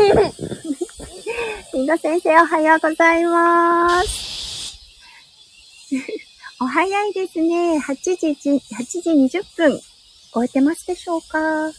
[0.00, 4.76] りんご先生おはようございます。
[6.60, 7.78] お早いですね。
[7.78, 9.80] 8時、8時20分。
[10.32, 11.70] 終えてますでしょうか？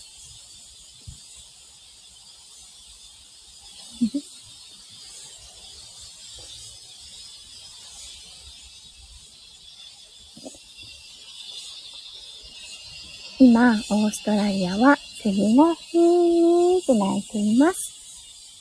[13.40, 17.95] 今、オーストラリアはセミがヒーって鳴いています。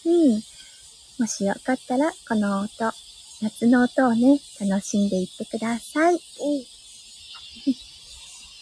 [0.07, 0.43] うん。
[1.19, 2.69] もしよかったら、この音、
[3.41, 6.15] 夏の音をね、楽しんでいってください。
[6.15, 6.21] うん。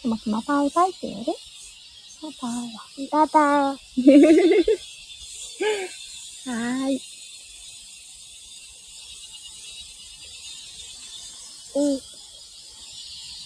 [0.03, 2.49] ともともバイバイって言うバイバ
[2.97, 3.07] イ。
[3.09, 4.03] バイバイ。
[6.45, 7.01] はーい。
[11.75, 11.83] うん。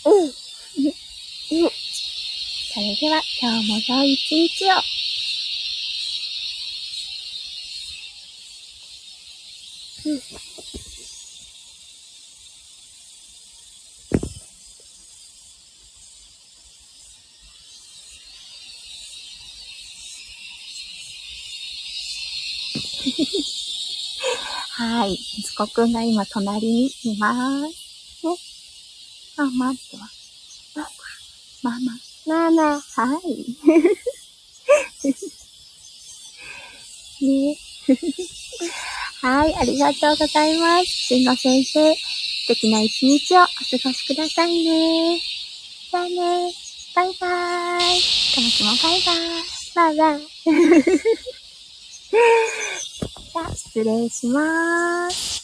[0.06, 0.24] うん。
[0.24, 1.72] うん。
[2.74, 4.97] それでは今日も良い一日を。
[10.06, 10.22] うん。
[24.78, 25.14] はい。
[25.14, 27.74] 息子くんが今隣にいます。
[28.26, 28.38] ね。
[29.38, 30.18] あ、待ってます。
[31.64, 31.80] ママ。
[32.26, 33.46] ママ、はい。
[37.26, 37.58] ね。
[39.28, 40.86] はい、ありがとうございます。
[40.86, 43.50] しんの先生、素敵な一日をお過
[43.84, 45.20] ごしくださいね。
[45.92, 46.54] じゃあね、
[46.96, 48.00] バイバーイ。
[48.34, 49.58] ともちもバイバーイ。
[49.76, 50.22] バイバイ。
[53.34, 55.37] じゃあ、失礼します。